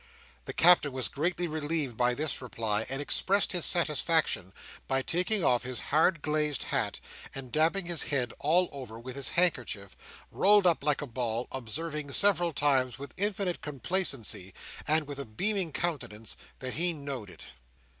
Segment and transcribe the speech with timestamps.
[0.45, 4.51] The Captain was greatly relieved by this reply, and expressed his satisfaction
[4.87, 6.99] by taking off his hard glazed hat,
[7.35, 9.95] and dabbing his head all over with his handkerchief,
[10.31, 14.55] rolled up like a ball, observing several times, with infinite complacency,
[14.87, 17.45] and with a beaming countenance, that he know'd it.